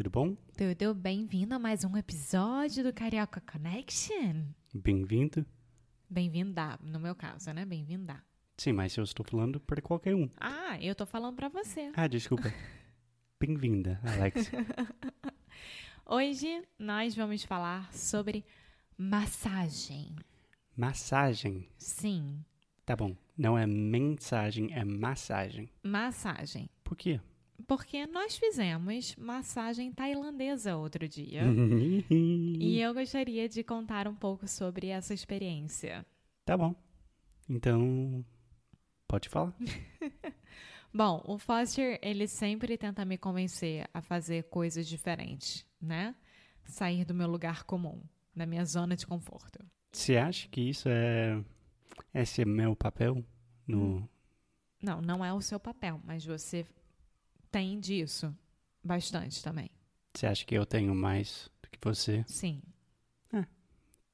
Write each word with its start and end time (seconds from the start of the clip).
Tudo 0.00 0.08
bom? 0.08 0.34
Tudo 0.56 0.94
bem-vindo 0.94 1.54
a 1.54 1.58
mais 1.58 1.84
um 1.84 1.94
episódio 1.94 2.82
do 2.82 2.90
Carioca 2.90 3.38
Connection? 3.42 4.46
Bem-vindo. 4.72 5.44
Bem-vinda, 6.08 6.78
no 6.82 6.98
meu 6.98 7.14
caso, 7.14 7.52
né? 7.52 7.66
Bem-vinda. 7.66 8.16
Sim, 8.56 8.72
mas 8.72 8.96
eu 8.96 9.04
estou 9.04 9.26
falando 9.26 9.60
para 9.60 9.82
qualquer 9.82 10.14
um. 10.14 10.26
Ah, 10.40 10.78
eu 10.80 10.94
tô 10.94 11.04
falando 11.04 11.36
pra 11.36 11.50
você. 11.50 11.92
Ah, 11.94 12.06
desculpa. 12.06 12.50
Bem-vinda, 13.38 14.00
Alexia. 14.02 14.64
Hoje 16.06 16.62
nós 16.78 17.14
vamos 17.14 17.44
falar 17.44 17.92
sobre 17.92 18.42
massagem. 18.96 20.16
Massagem. 20.74 21.68
Sim, 21.76 22.42
Tá 22.86 22.96
bom. 22.96 23.14
Não 23.36 23.56
é 23.56 23.66
mensagem, 23.66 24.72
é 24.72 24.82
massagem. 24.82 25.70
massagem. 25.82 26.70
Por 26.82 26.96
quê? 26.96 27.20
Porque 27.66 28.06
nós 28.06 28.36
fizemos 28.36 29.14
massagem 29.16 29.92
tailandesa 29.92 30.76
outro 30.76 31.08
dia. 31.08 31.44
Uhum. 31.44 32.02
E 32.10 32.80
eu 32.80 32.94
gostaria 32.94 33.48
de 33.48 33.62
contar 33.62 34.06
um 34.08 34.14
pouco 34.14 34.46
sobre 34.48 34.88
essa 34.88 35.12
experiência. 35.14 36.04
Tá 36.44 36.56
bom. 36.56 36.74
Então, 37.48 38.24
pode 39.06 39.28
falar. 39.28 39.54
Bom, 40.92 41.22
o 41.24 41.38
Foster, 41.38 42.00
ele 42.02 42.26
sempre 42.26 42.76
tenta 42.76 43.04
me 43.04 43.16
convencer 43.16 43.88
a 43.94 44.02
fazer 44.02 44.44
coisas 44.44 44.88
diferentes, 44.88 45.64
né? 45.80 46.16
Sair 46.64 47.04
do 47.04 47.14
meu 47.14 47.28
lugar 47.28 47.62
comum, 47.62 48.02
da 48.34 48.44
minha 48.44 48.64
zona 48.64 48.96
de 48.96 49.06
conforto. 49.06 49.64
Você 49.92 50.16
acha 50.16 50.48
que 50.48 50.60
isso 50.68 50.88
é. 50.88 51.42
Esse 52.12 52.42
é 52.42 52.44
meu 52.44 52.74
papel 52.74 53.24
no. 53.66 54.08
Não, 54.82 55.00
não 55.00 55.24
é 55.24 55.32
o 55.32 55.40
seu 55.40 55.60
papel, 55.60 56.00
mas 56.04 56.24
você 56.24 56.66
tem 57.50 57.78
disso 57.78 58.34
bastante 58.82 59.42
também. 59.42 59.70
Você 60.14 60.26
acha 60.26 60.44
que 60.44 60.54
eu 60.54 60.66
tenho 60.66 60.94
mais 60.94 61.50
do 61.62 61.70
que 61.70 61.78
você? 61.82 62.24
Sim. 62.26 62.62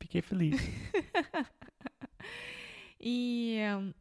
Fiquei 0.00 0.22
feliz. 0.22 0.60
E, 3.08 3.58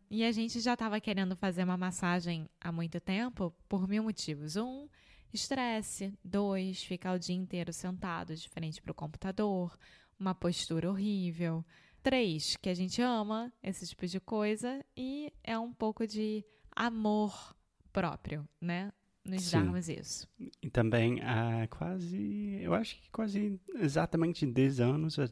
e 0.10 0.24
a 0.24 0.32
gente 0.32 0.60
já 0.62 0.74
estava 0.74 1.00
querendo 1.00 1.36
fazer 1.36 1.64
uma 1.64 1.78
massagem 1.78 2.50
há 2.60 2.72
muito 2.72 3.00
tempo 3.00 3.54
por 3.68 3.88
mil 3.88 4.02
motivos. 4.02 4.56
Um, 4.56 4.88
estresse. 5.32 6.12
Dois, 6.24 6.82
ficar 6.82 7.14
o 7.14 7.20
dia 7.20 7.36
inteiro 7.36 7.72
sentado 7.72 8.36
de 8.36 8.50
frente 8.50 8.82
para 8.82 8.92
o 8.92 8.96
computador, 8.96 9.78
uma 10.20 10.34
postura 10.34 10.90
horrível. 10.90 11.64
Três, 12.02 12.56
que 12.56 12.70
a 12.70 12.74
gente 12.74 13.00
ama 13.02 13.54
esse 13.62 13.86
tipo 13.86 14.08
de 14.08 14.20
coisa 14.20 14.84
e 14.98 15.32
é 15.44 15.60
um 15.60 15.74
pouco 15.74 16.08
de 16.08 16.44
amor 16.76 17.56
próprio, 17.92 18.48
né? 18.60 18.92
Nos 19.26 19.44
Sim. 19.44 19.58
darmos 19.58 19.90
isso. 19.90 20.28
E 20.62 20.70
também 20.70 21.20
há 21.22 21.68
quase. 21.70 22.60
Eu 22.62 22.74
acho 22.76 22.96
que 23.02 23.10
quase 23.10 23.60
exatamente 23.76 24.46
10 24.46 24.80
anos 24.80 25.18
a- 25.18 25.30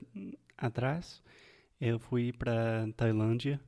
atrás, 0.57 1.21
eu 1.79 1.99
fui 1.99 2.33
para 2.33 2.87
Tailândia 2.97 3.61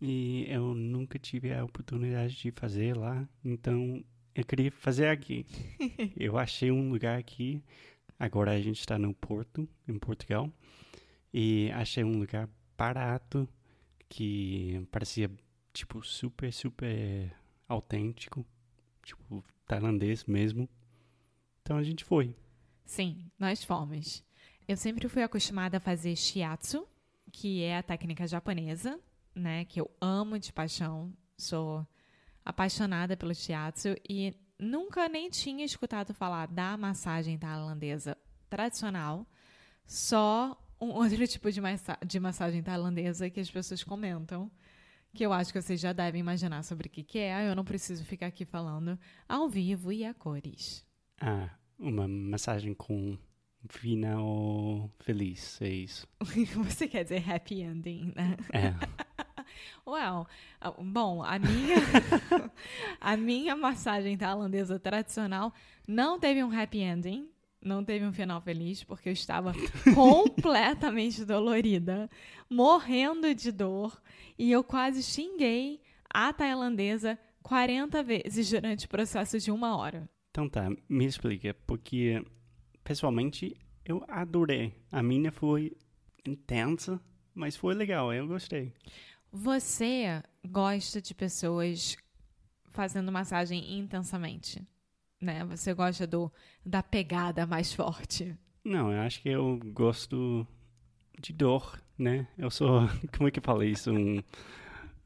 e 0.00 0.46
eu 0.48 0.74
nunca 0.74 1.18
tive 1.18 1.52
a 1.52 1.62
oportunidade 1.64 2.36
de 2.36 2.50
fazer 2.52 2.96
lá. 2.96 3.28
Então, 3.44 4.02
eu 4.34 4.44
queria 4.44 4.72
fazer 4.72 5.08
aqui. 5.08 5.44
eu 6.16 6.38
achei 6.38 6.70
um 6.70 6.90
lugar 6.90 7.18
aqui. 7.18 7.62
Agora 8.18 8.52
a 8.52 8.60
gente 8.60 8.80
está 8.80 8.98
no 8.98 9.12
Porto, 9.14 9.68
em 9.86 9.98
Portugal. 9.98 10.50
E 11.32 11.70
achei 11.74 12.02
um 12.02 12.18
lugar 12.18 12.48
barato 12.78 13.46
que 14.08 14.82
parecia, 14.90 15.30
tipo, 15.72 16.02
super, 16.02 16.50
super 16.52 17.30
autêntico. 17.68 18.44
Tipo, 19.10 19.44
tailandês 19.66 20.24
mesmo. 20.24 20.68
Então 21.62 21.76
a 21.76 21.82
gente 21.82 22.04
foi. 22.04 22.34
Sim, 22.84 23.28
nós 23.36 23.64
fomos. 23.64 24.24
Eu 24.68 24.76
sempre 24.76 25.08
fui 25.08 25.22
acostumada 25.22 25.78
a 25.78 25.80
fazer 25.80 26.14
shiatsu, 26.14 26.86
que 27.32 27.62
é 27.62 27.78
a 27.78 27.82
técnica 27.82 28.24
japonesa, 28.26 29.00
né? 29.34 29.64
Que 29.64 29.80
eu 29.80 29.90
amo 30.00 30.38
de 30.38 30.52
paixão. 30.52 31.12
Sou 31.36 31.84
apaixonada 32.44 33.16
pelo 33.16 33.34
shiatsu 33.34 33.96
e 34.08 34.32
nunca 34.56 35.08
nem 35.08 35.28
tinha 35.28 35.64
escutado 35.64 36.14
falar 36.14 36.46
da 36.46 36.76
massagem 36.76 37.36
tailandesa 37.36 38.16
tradicional. 38.48 39.26
Só 39.84 40.56
um 40.80 40.90
outro 40.94 41.26
tipo 41.26 41.50
de, 41.50 41.60
massa 41.60 41.98
de 42.06 42.20
massagem 42.20 42.62
tailandesa 42.62 43.28
que 43.28 43.40
as 43.40 43.50
pessoas 43.50 43.82
comentam. 43.82 44.48
Que 45.14 45.24
eu 45.24 45.32
acho 45.32 45.52
que 45.52 45.60
vocês 45.60 45.80
já 45.80 45.92
devem 45.92 46.20
imaginar 46.20 46.62
sobre 46.62 46.86
o 46.86 46.90
que, 46.90 47.02
que 47.02 47.18
é. 47.18 47.48
Eu 47.48 47.56
não 47.56 47.64
preciso 47.64 48.04
ficar 48.04 48.26
aqui 48.26 48.44
falando 48.44 48.98
ao 49.28 49.48
vivo 49.48 49.92
e 49.92 50.04
a 50.04 50.14
cores. 50.14 50.86
Ah, 51.20 51.50
uma 51.78 52.06
massagem 52.06 52.74
com 52.74 53.18
final 53.68 54.90
feliz, 55.00 55.60
é 55.60 55.68
isso. 55.68 56.06
Você 56.64 56.88
quer 56.88 57.02
dizer 57.02 57.28
happy 57.28 57.62
ending, 57.62 58.12
né? 58.14 58.36
É. 58.52 58.74
Well, 59.86 60.26
ah, 60.60 60.72
bom, 60.78 61.22
a 61.22 61.38
minha 61.38 61.76
a 63.00 63.16
minha 63.16 63.56
massagem 63.56 64.16
tailandesa 64.16 64.78
tradicional 64.78 65.52
não 65.86 66.18
teve 66.20 66.42
um 66.44 66.56
happy 66.56 66.80
ending, 66.80 67.28
não 67.62 67.84
teve 67.84 68.04
um 68.04 68.12
final 68.12 68.40
feliz, 68.40 68.82
porque 68.82 69.08
eu 69.08 69.12
estava 69.12 69.52
completamente 69.94 71.24
dolorida, 71.24 72.08
morrendo 72.48 73.34
de 73.34 73.52
dor, 73.52 74.00
e 74.38 74.50
eu 74.50 74.64
quase 74.64 75.02
xinguei 75.02 75.80
a 76.08 76.32
tailandesa 76.32 77.18
40 77.42 78.02
vezes 78.02 78.50
durante 78.50 78.86
o 78.86 78.88
processo 78.88 79.38
de 79.38 79.50
uma 79.50 79.76
hora. 79.76 80.08
Então 80.30 80.48
tá, 80.48 80.70
me 80.88 81.04
explica, 81.04 81.54
porque 81.66 82.24
pessoalmente 82.84 83.56
eu 83.84 84.04
adorei. 84.08 84.74
A 84.90 85.02
minha 85.02 85.32
foi 85.32 85.76
intensa, 86.24 87.00
mas 87.34 87.56
foi 87.56 87.74
legal, 87.74 88.12
eu 88.12 88.26
gostei. 88.26 88.72
Você 89.32 90.22
gosta 90.48 91.00
de 91.00 91.14
pessoas 91.14 91.96
fazendo 92.70 93.12
massagem 93.12 93.78
intensamente, 93.78 94.66
né? 95.20 95.44
Você 95.44 95.74
gosta 95.74 96.06
do 96.06 96.32
da 96.64 96.82
pegada 96.82 97.46
mais 97.46 97.72
forte. 97.72 98.36
Não, 98.64 98.92
eu 98.92 99.00
acho 99.00 99.22
que 99.22 99.28
eu 99.28 99.58
gosto 99.72 100.46
de 101.20 101.32
dor, 101.32 101.80
né? 101.98 102.26
Eu 102.38 102.50
sou, 102.50 102.88
como 103.16 103.28
é 103.28 103.30
que 103.30 103.38
eu 103.38 103.44
falei 103.44 103.70
isso? 103.70 103.92
Um 103.92 104.22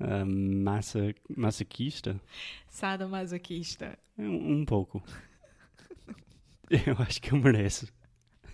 ah, 0.00 0.24
massa, 0.24 1.14
masoquista? 1.36 2.20
Sadomasoquista. 2.68 3.98
Um, 4.18 4.60
um 4.60 4.64
pouco. 4.64 5.02
Eu 6.70 6.96
acho 6.98 7.20
que 7.20 7.30
eu 7.30 7.36
mereço. 7.36 7.92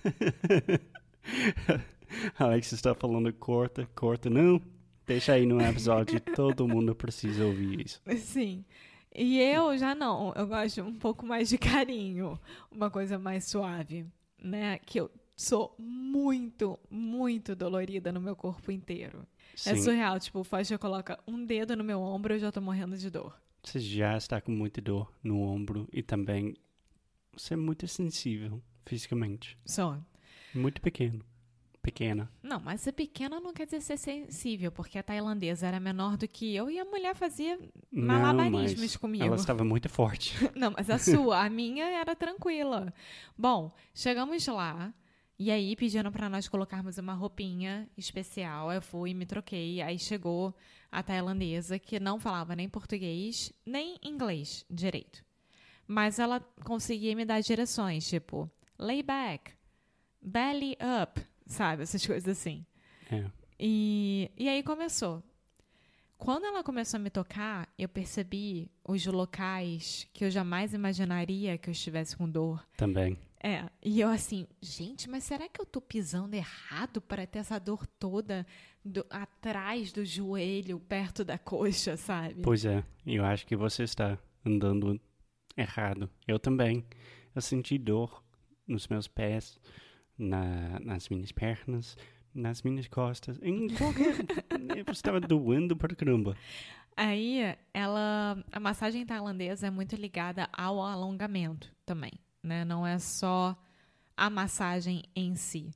Alex 2.36 2.72
está 2.72 2.92
falando 2.92 3.32
corta, 3.32 3.88
corta. 3.94 4.28
Não, 4.28 4.60
deixa 5.06 5.34
aí 5.34 5.46
no 5.46 5.60
episódio. 5.60 6.20
Todo 6.20 6.66
mundo 6.66 6.92
precisa 6.92 7.46
ouvir 7.46 7.86
isso. 7.86 8.02
Sim. 8.18 8.64
E 9.14 9.38
eu 9.40 9.76
já 9.76 9.94
não, 9.94 10.32
eu 10.34 10.46
gosto 10.46 10.82
um 10.82 10.94
pouco 10.94 11.26
mais 11.26 11.48
de 11.48 11.58
carinho, 11.58 12.38
uma 12.70 12.90
coisa 12.90 13.18
mais 13.18 13.44
suave, 13.44 14.06
né? 14.42 14.78
Que 14.78 15.00
eu 15.00 15.10
sou 15.36 15.74
muito, 15.78 16.78
muito 16.88 17.56
dolorida 17.56 18.12
no 18.12 18.20
meu 18.20 18.36
corpo 18.36 18.70
inteiro. 18.70 19.26
É 19.66 19.74
Sim, 19.74 19.82
surreal, 19.82 20.18
tipo, 20.20 20.38
o 20.40 20.44
Faixa 20.44 20.78
coloca 20.78 21.18
um 21.26 21.44
dedo 21.44 21.76
no 21.76 21.82
meu 21.82 22.00
ombro 22.00 22.32
e 22.32 22.36
eu 22.36 22.40
já 22.40 22.52
tô 22.52 22.60
morrendo 22.60 22.96
de 22.96 23.10
dor. 23.10 23.34
você 23.62 23.80
já 23.80 24.16
está 24.16 24.40
com 24.40 24.52
muita 24.52 24.80
dor 24.80 25.12
no 25.22 25.40
ombro 25.40 25.88
e 25.92 26.02
também 26.02 26.54
você 27.32 27.54
é 27.54 27.56
muito 27.56 27.86
sensível 27.88 28.62
fisicamente. 28.86 29.58
Só. 29.66 29.98
Muito 30.54 30.80
pequeno. 30.80 31.24
Pequena. 31.80 32.30
Não, 32.42 32.60
mas 32.60 32.80
ser 32.80 32.92
pequena 32.92 33.40
não 33.40 33.52
quer 33.52 33.64
dizer 33.64 33.80
ser 33.80 33.96
sensível, 33.96 34.70
porque 34.70 34.98
a 34.98 35.02
tailandesa 35.02 35.66
era 35.66 35.80
menor 35.80 36.16
do 36.16 36.28
que 36.28 36.54
eu 36.54 36.70
e 36.70 36.78
a 36.78 36.84
mulher 36.84 37.14
fazia 37.14 37.58
malabarismos 37.90 38.94
não, 38.94 39.00
comigo. 39.00 39.24
Ela 39.24 39.36
estava 39.36 39.64
muito 39.64 39.88
forte. 39.88 40.34
Não, 40.54 40.72
mas 40.72 40.90
a 40.90 40.98
sua, 40.98 41.44
a 41.44 41.50
minha 41.50 41.84
era 41.84 42.14
tranquila. 42.14 42.92
Bom, 43.36 43.72
chegamos 43.94 44.46
lá. 44.46 44.92
E 45.38 45.50
aí 45.50 45.74
pediram 45.74 46.12
para 46.12 46.28
nós 46.28 46.48
colocarmos 46.48 46.98
uma 46.98 47.14
roupinha 47.14 47.88
especial. 47.96 48.70
Eu 48.70 48.82
fui, 48.82 49.14
me 49.14 49.24
troquei. 49.24 49.80
Aí 49.80 49.98
chegou 49.98 50.54
a 50.92 51.02
tailandesa 51.02 51.78
que 51.78 51.98
não 51.98 52.20
falava 52.20 52.54
nem 52.54 52.68
português 52.68 53.52
nem 53.64 53.96
inglês 54.02 54.66
direito. 54.68 55.24
Mas 55.86 56.18
ela 56.18 56.40
conseguia 56.64 57.16
me 57.16 57.24
dar 57.24 57.40
direções, 57.40 58.06
tipo 58.06 58.50
lay 58.78 59.02
back, 59.02 59.52
belly 60.22 60.76
up, 61.02 61.20
sabe? 61.50 61.82
Essas 61.82 62.04
coisas 62.06 62.28
assim. 62.28 62.64
É. 63.10 63.24
E, 63.58 64.30
e 64.36 64.48
aí 64.48 64.62
começou. 64.62 65.22
Quando 66.16 66.44
ela 66.44 66.62
começou 66.62 66.98
a 66.98 67.02
me 67.02 67.08
tocar, 67.08 67.72
eu 67.78 67.88
percebi 67.88 68.70
os 68.84 69.04
locais 69.06 70.06
que 70.12 70.24
eu 70.24 70.30
jamais 70.30 70.74
imaginaria 70.74 71.56
que 71.56 71.70
eu 71.70 71.72
estivesse 71.72 72.16
com 72.16 72.28
dor. 72.28 72.62
Também. 72.76 73.18
É, 73.42 73.64
e 73.82 74.00
eu 74.00 74.08
assim, 74.10 74.46
gente, 74.60 75.08
mas 75.08 75.24
será 75.24 75.48
que 75.48 75.58
eu 75.58 75.64
tô 75.64 75.80
pisando 75.80 76.36
errado 76.36 77.00
para 77.00 77.26
ter 77.26 77.38
essa 77.38 77.58
dor 77.58 77.86
toda 77.86 78.46
do, 78.84 79.04
atrás 79.08 79.92
do 79.92 80.04
joelho, 80.04 80.78
perto 80.78 81.24
da 81.24 81.38
coxa, 81.38 81.96
sabe? 81.96 82.42
Pois 82.42 82.66
é, 82.66 82.84
eu 83.06 83.24
acho 83.24 83.46
que 83.46 83.56
você 83.56 83.84
está 83.84 84.18
andando 84.44 85.00
errado. 85.56 86.10
Eu 86.28 86.38
também. 86.38 86.84
Eu 87.34 87.40
senti 87.40 87.78
dor 87.78 88.22
nos 88.66 88.88
meus 88.88 89.08
pés, 89.08 89.58
na, 90.20 90.78
nas 90.80 91.08
minhas 91.08 91.32
pernas, 91.32 91.96
nas 92.34 92.62
minhas 92.62 92.86
costas, 92.86 93.38
em 93.42 93.68
qualquer. 93.68 94.14
eu 94.76 94.92
estava 94.92 95.20
doendo 95.20 95.76
para 95.76 95.94
caramba. 95.94 96.36
Aí, 96.96 97.56
ela. 97.72 98.44
A 98.52 98.60
massagem 98.60 99.04
tailandesa 99.06 99.66
é 99.66 99.70
muito 99.70 99.96
ligada 99.96 100.48
ao 100.52 100.82
alongamento 100.82 101.72
também, 101.84 102.12
né? 102.42 102.64
Não 102.64 102.86
é 102.86 102.98
só 102.98 103.56
a 104.16 104.28
massagem 104.28 105.04
em 105.16 105.34
si. 105.34 105.70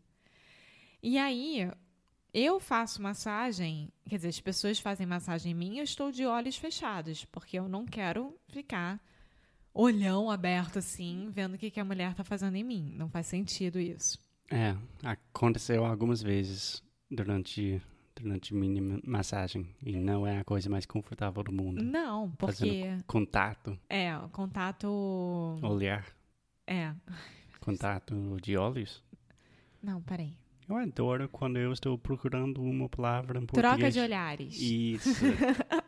E 1.03 1.19
aí, 1.19 1.71
eu 2.33 2.59
faço 2.59 3.01
massagem, 3.01 3.93
quer 4.09 4.17
dizer, 4.17 4.29
as 4.29 4.41
pessoas 4.41 4.79
fazem 4.79 5.07
massagem 5.07 5.53
em 5.53 5.55
mim, 5.55 5.79
eu 5.79 5.85
estou 5.85 6.11
de 6.11 6.27
olhos 6.27 6.57
fechados, 6.57 7.25
porque 7.27 7.59
eu 7.59 7.69
não 7.69 7.87
quero 7.87 8.37
ficar 8.49 9.01
olhão 9.73 10.31
aberto 10.31 10.79
assim, 10.79 11.29
vendo 11.31 11.55
o 11.55 11.59
que, 11.59 11.71
que 11.71 11.81
a 11.81 11.85
mulher 11.85 12.13
está 12.13 12.23
fazendo 12.23 12.57
em 12.57 12.65
mim. 12.65 12.93
Não 12.97 13.09
faz 13.09 13.27
sentido 13.27 13.81
isso. 13.81 14.24
É, 14.51 14.77
aconteceu 15.03 15.85
algumas 15.85 16.23
vezes 16.23 16.83
durante 17.11 17.81
durante 18.17 18.55
minha 18.55 19.01
massagem 19.05 19.67
e 19.83 19.97
não 19.97 20.25
é 20.25 20.39
a 20.39 20.45
coisa 20.45 20.71
mais 20.71 20.87
confortável 20.87 21.43
do 21.43 21.51
mundo. 21.51 21.83
Não, 21.83 22.31
porque 22.31 22.55
Fazendo 22.59 23.05
contato, 23.05 23.77
é 23.91 24.13
contato. 24.31 24.87
olhar, 25.61 26.07
É. 26.65 26.95
contato 27.61 28.37
de 28.41 28.57
olhos. 28.57 29.03
Não, 29.83 30.01
peraí. 30.01 30.33
Eu 30.69 30.77
adoro 30.77 31.29
quando 31.29 31.59
eu 31.59 31.73
estou 31.73 31.99
procurando 31.99 32.63
uma 32.63 32.89
palavra 32.89 33.41
em 33.41 33.47
português. 33.47 33.75
Troca 33.77 33.91
de 33.91 33.99
olhares. 34.01 34.61
Isso. 34.61 35.11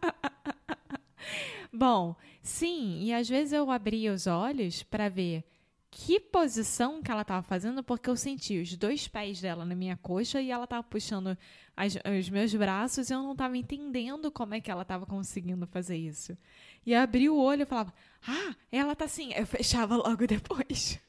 Bom, 1.73 2.17
sim, 2.43 3.03
e 3.03 3.12
às 3.14 3.29
vezes 3.29 3.53
eu 3.53 3.70
abria 3.70 4.12
os 4.12 4.26
olhos 4.26 4.82
para 4.82 5.08
ver 5.08 5.44
que 5.90 6.20
posição 6.20 7.02
que 7.02 7.10
ela 7.10 7.22
estava 7.22 7.42
fazendo, 7.42 7.82
porque 7.82 8.10
eu 8.10 8.16
senti 8.16 8.58
os 8.60 8.76
dois 8.76 9.08
pés 9.08 9.40
dela 9.40 9.64
na 9.64 9.74
minha 9.74 9.96
coxa 9.96 10.40
e 10.40 10.50
ela 10.50 10.64
estava 10.64 10.82
puxando 10.82 11.36
as, 11.76 11.96
os 12.18 12.28
meus 12.28 12.54
braços 12.54 13.08
e 13.08 13.12
eu 13.12 13.22
não 13.22 13.32
estava 13.32 13.56
entendendo 13.56 14.30
como 14.30 14.54
é 14.54 14.60
que 14.60 14.70
ela 14.70 14.82
estava 14.82 15.06
conseguindo 15.06 15.66
fazer 15.66 15.96
isso. 15.96 16.36
E 16.84 16.92
eu 16.92 17.00
abri 17.00 17.28
o 17.28 17.36
olho 17.36 17.62
e 17.62 17.66
falava, 17.66 17.92
ah, 18.26 18.54
ela 18.70 18.94
tá 18.94 19.04
assim. 19.04 19.32
Eu 19.32 19.46
fechava 19.46 19.96
logo 19.96 20.26
depois. 20.28 21.00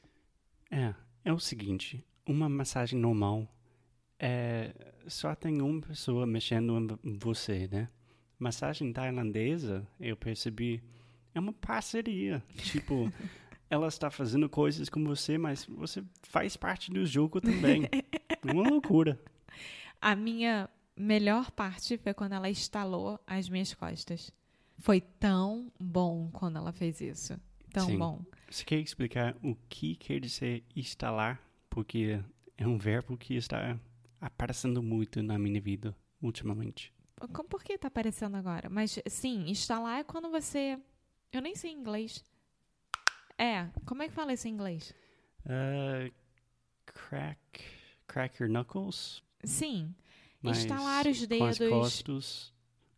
É, 0.70 0.94
é 1.24 1.32
o 1.32 1.38
seguinte, 1.38 2.04
uma 2.26 2.48
massagem 2.48 2.98
normal 2.98 3.48
é 4.18 4.72
só 5.08 5.34
tem 5.34 5.60
uma 5.60 5.80
pessoa 5.80 6.26
mexendo 6.26 6.98
em 7.02 7.16
você, 7.16 7.68
né? 7.68 7.88
Massagem 8.38 8.92
tailandesa, 8.92 9.86
eu 9.98 10.16
percebi, 10.16 10.82
é 11.34 11.40
uma 11.40 11.52
parceria. 11.52 12.42
Tipo, 12.56 13.12
ela 13.70 13.88
está 13.88 14.10
fazendo 14.10 14.48
coisas 14.48 14.88
com 14.88 15.04
você, 15.04 15.36
mas 15.36 15.64
você 15.64 16.02
faz 16.22 16.56
parte 16.56 16.90
do 16.90 17.04
jogo 17.04 17.40
também. 17.40 17.82
É 18.40 18.52
uma 18.52 18.70
loucura. 18.70 19.20
A 20.00 20.14
minha 20.14 20.70
melhor 20.96 21.50
parte 21.50 21.98
foi 21.98 22.14
quando 22.14 22.34
ela 22.34 22.48
estalou 22.48 23.18
as 23.26 23.48
minhas 23.48 23.74
costas. 23.74 24.30
Foi 24.78 25.00
tão 25.00 25.72
bom 25.78 26.30
quando 26.32 26.56
ela 26.56 26.72
fez 26.72 27.00
isso. 27.00 27.38
Tão 27.72 27.86
Sim. 27.86 27.98
bom. 27.98 28.24
Você 28.48 28.64
quer 28.64 28.78
explicar 28.78 29.36
o 29.42 29.56
que 29.68 29.96
quer 29.96 30.20
dizer 30.20 30.64
instalar? 30.76 31.42
Porque 31.68 32.20
é 32.56 32.66
um 32.66 32.78
verbo 32.78 33.16
que 33.16 33.34
está 33.34 33.78
aparecendo 34.20 34.82
muito 34.82 35.22
na 35.22 35.38
minha 35.38 35.60
vida 35.60 35.96
ultimamente. 36.22 36.92
Por 37.48 37.62
que 37.62 37.76
tá 37.76 37.88
aparecendo 37.88 38.36
agora? 38.36 38.68
Mas 38.68 38.98
sim, 39.06 39.48
instalar 39.48 40.00
é 40.00 40.04
quando 40.04 40.30
você. 40.30 40.78
Eu 41.32 41.42
nem 41.42 41.54
sei 41.54 41.72
inglês. 41.72 42.24
É, 43.38 43.68
como 43.86 44.02
é 44.02 44.08
que 44.08 44.14
fala 44.14 44.32
isso 44.32 44.48
em 44.48 44.50
inglês? 44.52 44.92
Uh, 45.46 46.12
crack, 46.84 47.38
crack 48.06 48.42
your 48.42 48.50
knuckles? 48.50 49.22
Sim, 49.44 49.94
Mas 50.42 50.58
Estalar 50.58 51.06
os 51.06 51.26
Com 51.26 51.44
as 51.44 51.58
dedos. 51.58 51.74
costas, 51.78 52.54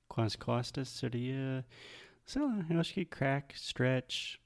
com 0.09 0.23
as 0.23 0.37
costas 0.37 0.89
seria, 0.89 1.65
sei 2.25 2.43
lá, 2.43 2.67
eu 2.71 2.81
acho 2.81 2.95
que 2.95 3.05
crack, 3.05 3.55
stretch, 3.55 4.37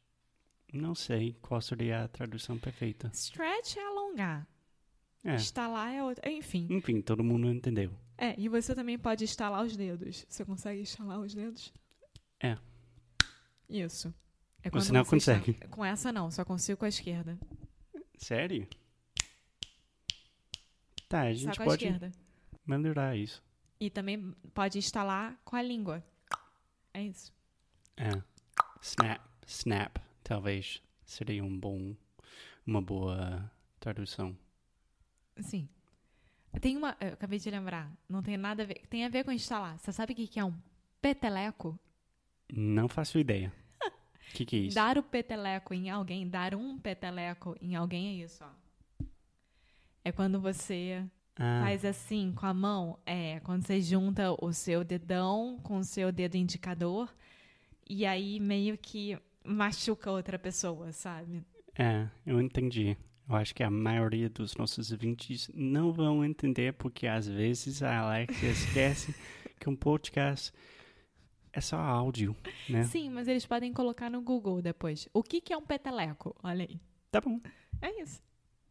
não 0.72 0.94
sei 0.94 1.36
qual 1.40 1.60
seria 1.60 2.02
a 2.04 2.08
tradução 2.08 2.58
perfeita. 2.58 3.10
stretch 3.14 3.76
é 3.76 3.86
alongar. 3.86 4.46
É, 5.22 5.36
Instalar 5.36 5.92
é 5.94 6.02
outra. 6.02 6.30
Enfim. 6.30 6.66
enfim, 6.68 7.00
todo 7.00 7.24
mundo 7.24 7.48
entendeu. 7.48 7.96
É, 8.18 8.38
e 8.38 8.48
você 8.48 8.74
também 8.74 8.98
pode 8.98 9.24
instalar 9.24 9.64
os 9.64 9.74
dedos. 9.76 10.26
Você 10.28 10.44
consegue 10.44 10.82
instalar 10.82 11.18
os 11.18 11.34
dedos? 11.34 11.72
É. 12.40 12.58
Isso. 13.68 14.12
É 14.64 14.70
Você 14.70 14.92
não 14.92 15.02
está- 15.02 15.10
consegue. 15.10 15.52
Com 15.68 15.84
essa 15.84 16.10
não, 16.10 16.30
só 16.30 16.44
consigo 16.44 16.78
com 16.78 16.86
a 16.86 16.88
esquerda. 16.88 17.38
Sério? 18.16 18.66
Tá, 21.08 21.22
a 21.28 21.34
Só 21.34 21.40
gente 21.40 21.60
a 21.62 21.64
pode 21.64 22.14
melhorar 22.66 23.16
isso. 23.16 23.42
E 23.78 23.90
também 23.90 24.32
pode 24.54 24.78
instalar 24.78 25.38
com 25.44 25.54
a 25.56 25.62
língua. 25.62 26.02
É 26.92 27.02
isso. 27.02 27.32
É. 27.96 28.10
Snap, 28.80 29.20
snap, 29.46 29.96
talvez 30.22 30.82
seria 31.04 31.44
um 31.44 31.58
bom, 31.58 31.94
uma 32.66 32.80
boa 32.80 33.50
tradução. 33.78 34.36
Sim. 35.40 35.68
Tem 36.60 36.76
uma. 36.76 36.96
Eu 37.00 37.14
acabei 37.14 37.38
de 37.38 37.50
lembrar. 37.50 37.92
Não 38.08 38.22
tem 38.22 38.36
nada 38.36 38.62
a 38.62 38.66
ver. 38.66 38.86
Tem 38.88 39.04
a 39.04 39.08
ver 39.08 39.24
com 39.24 39.32
instalar. 39.32 39.78
Você 39.78 39.92
sabe 39.92 40.12
o 40.12 40.16
que 40.16 40.38
é 40.38 40.44
um 40.44 40.54
peteleco? 41.02 41.78
Não 42.52 42.88
faço 42.88 43.18
ideia. 43.18 43.52
O 44.30 44.36
que, 44.36 44.44
que 44.44 44.56
é 44.56 44.58
isso? 44.60 44.74
Dar 44.74 44.98
o 44.98 45.02
peteleco 45.02 45.72
em 45.74 45.90
alguém, 45.90 46.28
dar 46.28 46.54
um 46.54 46.78
peteleco 46.78 47.56
em 47.60 47.74
alguém 47.76 48.08
é 48.20 48.24
isso, 48.24 48.42
ó. 48.44 49.04
É 50.04 50.12
quando 50.12 50.40
você 50.40 51.02
Ah, 51.36 51.60
faz 51.64 51.84
assim 51.84 52.32
com 52.34 52.46
a 52.46 52.54
mão. 52.54 52.98
É 53.06 53.40
quando 53.40 53.62
você 53.64 53.80
junta 53.80 54.32
o 54.44 54.52
seu 54.52 54.84
dedão 54.84 55.58
com 55.62 55.78
o 55.78 55.84
seu 55.84 56.10
dedo 56.12 56.36
indicador. 56.36 57.12
E 57.88 58.04
aí 58.06 58.40
meio 58.40 58.76
que 58.78 59.16
machuca 59.44 60.10
outra 60.10 60.38
pessoa, 60.38 60.92
sabe? 60.92 61.42
é, 61.76 62.08
eu 62.26 62.40
entendi. 62.40 62.96
Eu 63.28 63.36
acho 63.36 63.54
que 63.54 63.62
a 63.62 63.70
maioria 63.70 64.28
dos 64.28 64.54
nossos 64.56 64.92
ouvintes 64.92 65.50
não 65.54 65.92
vão 65.92 66.24
entender 66.24 66.74
porque 66.74 67.06
às 67.06 67.26
vezes 67.26 67.82
a 67.82 67.98
Alexia 68.00 68.50
esquece 68.50 69.14
que 69.58 69.68
um 69.68 69.74
podcast 69.76 70.52
é 71.54 71.60
só 71.60 71.76
áudio, 71.78 72.36
né? 72.68 72.82
Sim, 72.84 73.10
mas 73.10 73.28
eles 73.28 73.46
podem 73.46 73.72
colocar 73.72 74.10
no 74.10 74.20
Google 74.20 74.60
depois. 74.60 75.08
O 75.14 75.22
que, 75.22 75.40
que 75.40 75.52
é 75.52 75.56
um 75.56 75.62
peteleco? 75.62 76.34
Olha 76.42 76.66
aí. 76.68 76.80
Tá 77.10 77.20
bom, 77.20 77.40
É 77.80 78.02
isso. 78.02 78.20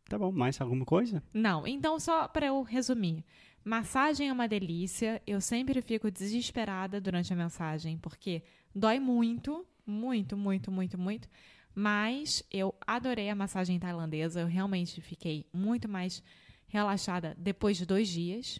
tá 0.10 0.18
bom. 0.18 0.32
Mais 0.32 0.60
alguma 0.60 0.86
coisa? 0.86 1.24
Não, 1.34 1.66
então 1.66 2.00
só 2.00 2.28
para 2.28 2.48
eu 2.48 2.62
resumir. 2.62 3.24
Massagem 3.63 4.28
é 4.28 4.34
uma 4.34 4.48
delícia. 4.48 5.22
Eu 5.25 5.40
sempre 5.40 5.82
fico 5.82 6.12
desesperada 6.12 7.00
durante 7.00 7.32
a 7.32 7.36
massagem 7.36 7.98
porque 7.98 8.44
dói 8.75 9.00
muito, 9.00 9.66
muito, 9.86 10.36
muito, 10.36 10.70
muito, 10.70 10.98
muito. 11.00 11.30
Mas 11.74 12.44
eu 12.52 12.75
adorei 12.86 13.30
a 13.30 13.36
massagem 13.36 13.80
tailandesa. 13.80 14.42
Eu 14.42 14.48
realmente 14.48 15.00
fiquei 15.02 15.46
muito 15.54 15.88
mais 15.88 16.22
relaxada 16.68 17.36
depois 17.40 17.78
de 17.78 17.86
dois 17.86 18.08
dias. 18.10 18.60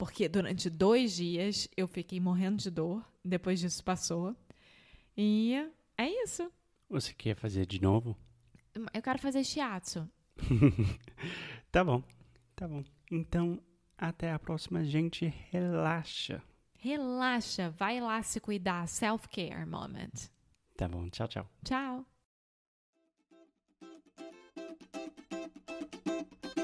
Porque 0.00 0.30
durante 0.30 0.70
dois 0.70 1.14
dias 1.14 1.68
eu 1.76 1.86
fiquei 1.86 2.18
morrendo 2.18 2.56
de 2.56 2.70
dor. 2.70 3.04
Depois 3.22 3.60
disso 3.60 3.84
passou. 3.84 4.34
E 5.14 5.52
é 5.94 6.08
isso. 6.24 6.50
Você 6.88 7.12
quer 7.12 7.36
fazer 7.36 7.66
de 7.66 7.82
novo? 7.82 8.16
Eu 8.94 9.02
quero 9.02 9.18
fazer 9.18 9.44
shiatsu. 9.44 10.08
Tá 11.70 11.84
bom, 11.84 12.02
tá 12.56 12.66
bom. 12.66 12.82
Então, 13.12 13.62
até 13.96 14.32
a 14.32 14.38
próxima, 14.40 14.82
gente. 14.82 15.26
Relaxa. 15.52 16.42
Relaxa, 16.78 17.70
vai 17.70 18.00
lá 18.00 18.20
se 18.22 18.40
cuidar. 18.40 18.88
Self-care 18.88 19.64
moment. 19.66 20.30
Tá 20.76 20.88
bom, 20.88 21.08
tchau, 21.10 21.28
tchau. 21.28 21.48
Tchau. 21.62 22.04